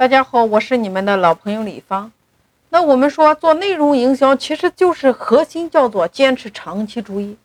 [0.00, 2.10] 大家好，我是你们的老朋友李芳。
[2.70, 7.36] 那我们说做内容营销，其实就是核心叫做坚持长期主义。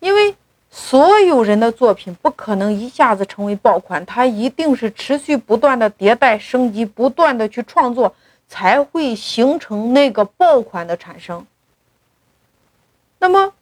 [0.00, 0.34] 因为
[0.72, 8.12] 所有人的作品不可能一下子成为爆款，它一定是持续不断的迭代升级，不断的去创作，
[8.48, 11.46] 才会形成那个爆款的产生。
[13.20, 13.52] 那么，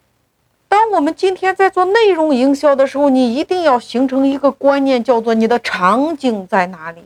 [0.72, 7.04] 当我们今天在做内容营销的时候，你一定要形成一个观念，叫做你的场景在哪里。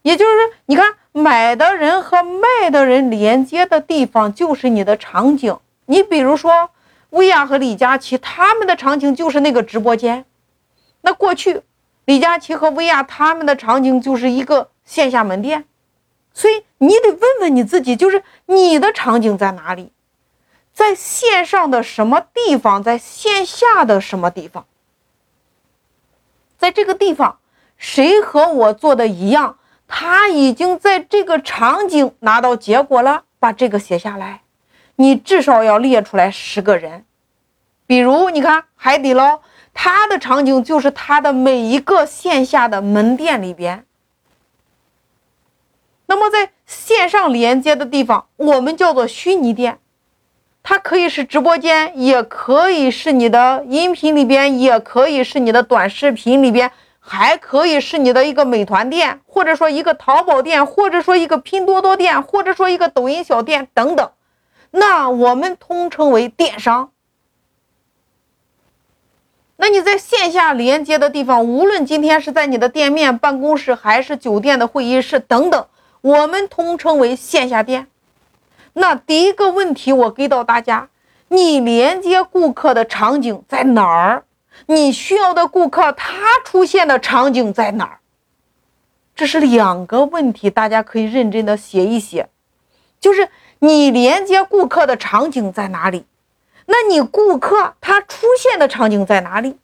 [0.00, 5.54] 也就是说，你看买的人和卖的人连接的地方就是你的场景。
[5.84, 6.70] 你比如说，
[7.10, 10.24] 薇娅和李佳琦他们的场景就是那个直播间。
[11.02, 11.60] 那过去，
[12.06, 15.66] 李佳琦和薇娅他们的场景就是一个线下门店。
[16.32, 19.92] 所以你得问问你自己，就是你的场景在哪里？
[20.78, 22.80] 在线上的什么地方？
[22.80, 24.64] 在线下的什么地方？
[26.56, 27.40] 在这个地方，
[27.76, 29.58] 谁和我做的一样？
[29.88, 34.42] 他已经在这个场景拿到结果了，把这个写下来。
[34.94, 37.04] 你至少要列出来十个人。
[37.88, 39.40] 比如，你看海底捞，
[39.74, 43.84] 它的场景就是它的每一个线下的门店里边。
[46.06, 49.80] 那么，在线上连接的地方，我们叫做虚拟店，
[50.68, 56.70] 它可以是直播间，也可以是你的音频里边，也可以是你的短视频里边。
[57.00, 64.10] 还可以是你的一个美团店，或者说一个淘宝店，或者说一个拼多多店，或者说一个抖音小店等等。
[64.70, 66.90] 那我们通称为电商。
[69.56, 75.66] 那你在线下连接的地方，无论今天是在你的店面、办公室，还是酒店的会议室等等，
[76.02, 77.86] 我们通称为线下店。
[78.78, 80.88] 那第一个问题我给到大家：
[81.28, 84.22] 你连接顾客的场景在哪儿？
[84.66, 87.98] 你需要的顾客，他出现的场景在哪儿？
[89.16, 92.28] 这是两个问题，大家可以认真的写一写。
[93.00, 96.06] 就是你连接顾客的场景在哪里？
[96.66, 99.58] 那你顾客他出现的场景在哪里？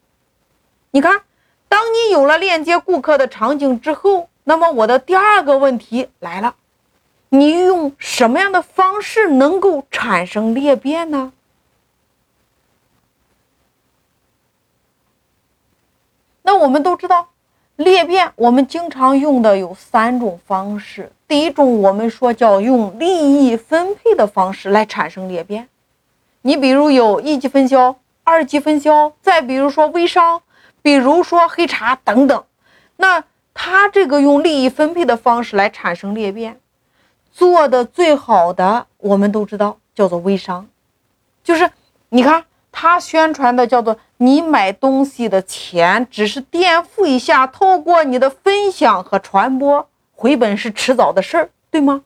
[0.91, 1.23] 你看，
[1.69, 6.57] 当你有了链接顾客的场景之后，那么我的第二个问题来了：
[7.35, 11.33] 你用什么样的方式能够产生裂变呢？
[16.43, 17.29] 那我们都知道，
[17.77, 21.11] 裂变我们经常用的有三种方式。
[21.27, 25.69] 第一种，我们说叫用利益分配的方式来产生裂变。
[26.43, 30.43] 你比如有一级分销、二级分销，再比如说微商，
[30.83, 32.45] 比如说黑茶等等。
[32.97, 33.25] 那
[33.55, 36.61] 他这个用利益分配的方式来产生裂变，
[37.35, 40.67] 做的最好的，我们都知道叫做微商，
[41.43, 41.71] 就是
[42.09, 42.45] 你看。
[42.77, 52.03] 他宣传的叫做“你买东西的钱只是垫付一下，透过你的分享和传播，回本是迟早的事儿，对吗？”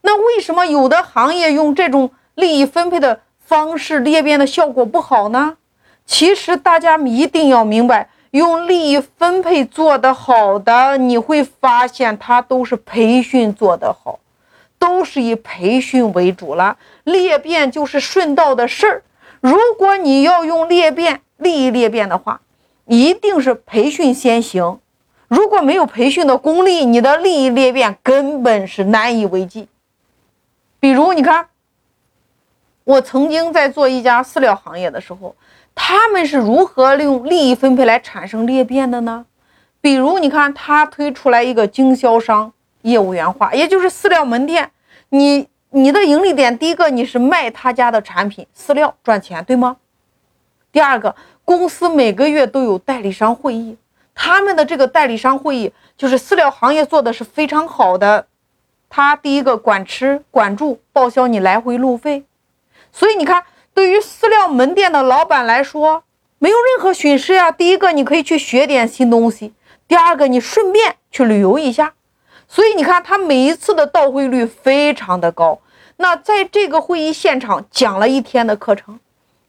[0.00, 5.58] 那为什么有的行业用这种利益分配的方式裂变的效果不好呢？
[6.06, 14.20] 其实大家一定要明白，用利益分配做得好的，你会发现它都是培训做得好，
[14.78, 19.02] 都是以培训为主了，裂变就是顺道的事儿。
[19.40, 22.42] 如果你要用裂变利益裂变的话，
[22.84, 24.80] 一定是培训先行。
[25.28, 29.66] 如果没有培训的功力，你的利益裂变根本是难以为继。
[30.78, 31.48] 比如，你看，
[32.84, 35.34] 我曾经在做一家饲料行业的时候，
[35.76, 39.26] 他们是如何利用利益分配来产生裂变的呢？
[39.80, 44.72] 比如，你看他推出来一个经销商业务员化，也就是饲料门店，
[45.10, 45.46] 你。
[45.70, 49.76] 你的盈利点，第一个你是卖他家的产品饲料赚钱，对吗？
[50.72, 51.14] 第二个，
[51.44, 53.76] 公司每个月都有代理商会议，
[54.14, 58.26] 他们的这个代理商会议就是饲料行业做的是非常好的。
[58.88, 62.24] 他第一个管吃管住，报销你来回路费，
[62.90, 63.44] 所以你看，
[63.76, 66.02] 对于饲料门店的老板来说，
[66.38, 67.52] 没有任何损失呀。
[67.52, 69.50] 第一个，你可以去学点新东西；
[69.86, 71.92] 第二个，你顺便去旅游一下。
[72.48, 75.60] 所以你看，他每一次的到会率非常的高。
[75.98, 78.98] 那在这个会议现场讲了一天的课程，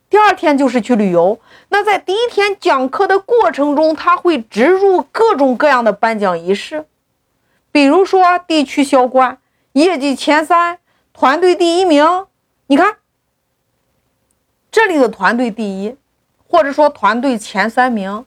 [0.09, 1.39] 第二天就是去旅游。
[1.69, 6.83] 那在第一天讲课的过程中，他会植入各种各样的颁奖仪式，
[7.71, 9.37] 比如说地区销冠、
[9.71, 10.79] 业绩前三、
[11.13, 12.25] 团队第一名。
[12.69, 12.97] 你看，
[14.77, 15.95] 这里的团队第一，
[16.47, 18.23] 或者说团队前三名，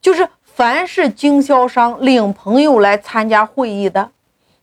[0.00, 4.10] 就是凡是经销商领朋友来参加会议的，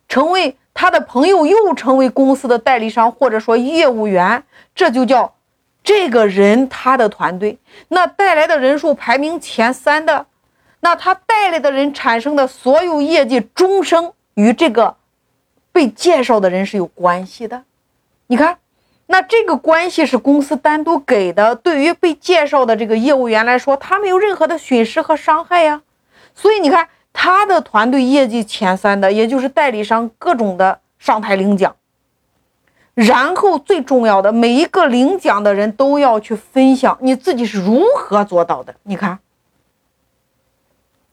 [0.09, 0.57] 成为。
[0.71, 4.41] 他的朋友又成为公司的代理商，或者说业务员，
[4.73, 5.33] 这就叫
[5.83, 7.57] 这个人他的团队。
[7.89, 10.25] 那带来的人数排名前三的，
[10.79, 14.95] 那他带来的人产生的所有业绩，终生与这个
[15.73, 17.63] 被介绍的人是有关系的。
[18.27, 18.57] 你看，
[19.11, 25.81] 那这个关系是公司单独给的，对于被介绍的这个业务员来说，他没有任何的损失和伤害呀。
[26.35, 31.75] 所以你看，他的团队业绩前三的，也就是代理商各种的上台领奖。
[32.93, 38.75] 然后最重要的，每一个领奖的人都要去分享你自己是如何做到的。
[38.83, 39.17] 你看，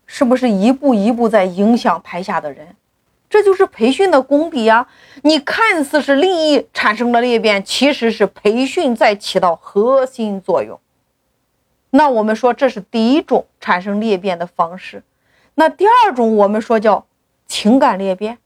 [0.04, 2.76] 是不是一步一步在影响台下的人？
[3.28, 4.86] 这就是培训的功底呀！
[5.22, 10.78] 你看似是利益产生了裂变，其实是培训在起到核心作用。
[11.90, 15.02] 那我们说这是第一种产生裂变的方式。
[15.54, 17.06] 那第二种我们说叫
[17.46, 18.38] 情感裂变。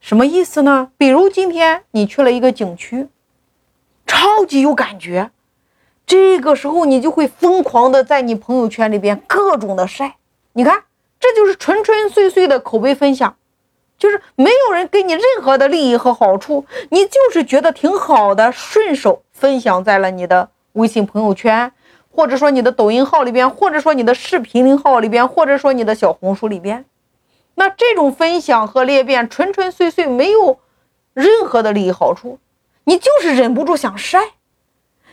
[0.00, 0.92] 什么意思呢？
[0.96, 3.08] 比如今天你去了一个景区，
[4.06, 5.30] 超级有感觉，
[6.06, 10.16] 这个时候你就会疯狂的在你朋友圈里边各种的晒。
[10.54, 10.84] 你看，
[11.18, 13.36] 这就是纯纯粹粹的口碑分享，
[14.00, 21.70] 就是没有人给你任何的利益和好处，你就是觉得挺好的，顺手分享在了你的微信朋友圈，
[22.10, 26.86] 或者说你的抖音号里边，或者说你的视频号里边，或者说你的小红书里边。
[27.56, 30.58] 那这种分享和裂变，纯纯粹粹没有
[31.12, 32.38] 任何的利益好处，
[32.84, 34.18] 你就是忍不住想晒。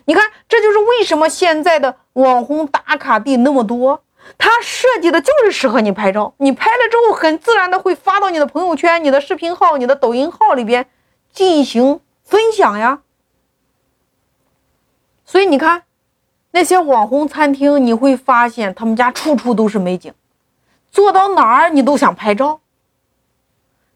[0.06, 4.02] 你看，这就是为什么现在的网红打卡地那么多，
[4.38, 6.34] 它设计的就是适合你拍照。
[6.38, 10.88] 你拍了之后，很自然的会发到你的朋友圈、你的视频号、你的抖音号里边
[11.32, 13.02] 进行分享呀。
[15.26, 15.84] 所以你看，
[16.52, 20.14] 那些网红餐厅，你会发现他们家处处都是美景。
[20.92, 22.62] 坐到哪儿你都想拍照，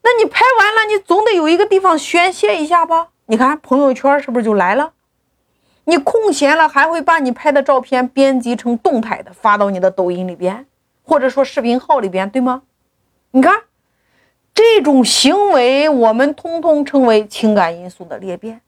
[0.03, 3.07] 那你拍完了，你总得有一个地方宣泄一下吧？
[3.27, 4.91] 你看朋友圈是不是就来了？
[5.85, 10.65] 你空闲了还会把你拍的照片编辑成动态的发到你的抖音里边，
[11.03, 12.61] 或者说视频号里边，对吗？
[13.31, 13.63] 你看
[14.53, 18.61] 这种行为，我们通通称为情感因素的裂变，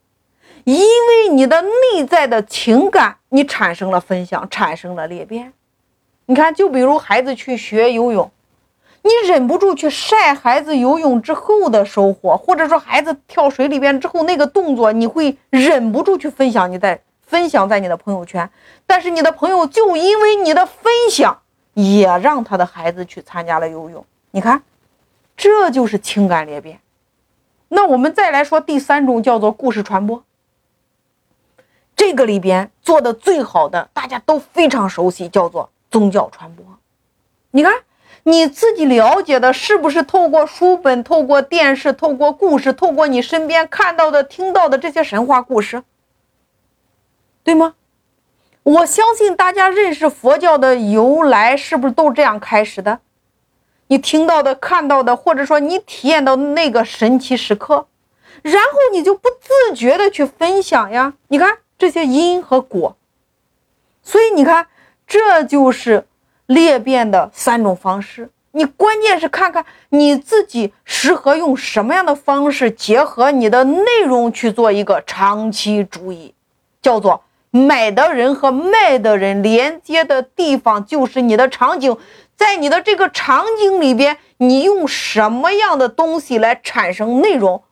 [0.63, 5.53] 因为你的内在的情感，你产生了分享，产生了裂变。
[6.25, 8.31] 你看，就比如孩子去学游泳，
[9.03, 18.49] 你忍不住去晒孩子游泳之后的收获，或者说孩子跳水里边之后那个动作，你会忍不住去分享，你在分享在你的朋友圈。
[18.87, 21.39] 但是你的朋友就因为你的分享，
[21.73, 24.05] 也让他的孩子去参加了游泳。
[24.31, 24.63] 你看，
[25.37, 26.79] 这就是情感裂变。
[27.69, 30.23] 那我们再来说第三种，叫做故事传播。
[31.95, 35.69] 这个里边做的最好的，大家都非常熟悉，叫做。
[35.91, 36.65] 宗教传播，
[37.51, 37.71] 你看
[38.23, 45.83] 你自己了解的是不是透过书本、透过电视、透过故事、透过你身边看到的、听到的这些神话故事，
[47.43, 47.75] 对吗？
[48.63, 52.99] 我相信大家认识佛教的由来，是不是都这样开始的？
[53.87, 57.87] 你听到的、看到的，或者说你体验到那个神奇时刻，
[58.41, 61.13] 然后你就不自觉的去分享呀。
[61.27, 62.95] 你看这些因和果，
[64.01, 64.67] 所以你看。
[65.05, 66.07] 这就是
[66.53, 76.33] 裂变的三种方式，你关键是看看你自己适合用什么样的方式，结合你的内容去做一个长期主义，
[76.81, 81.97] 叫做买的人和卖的人连接的地方就是你的场景，
[82.35, 87.63] 在你的这个场景里边，你用什么样的东西来产生内容？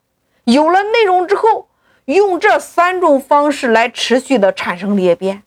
[0.44, 1.68] 有了内容之后，
[2.06, 5.42] 用这三种方式来持续的产生裂变。